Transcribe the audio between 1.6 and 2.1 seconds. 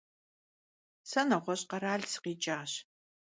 kheral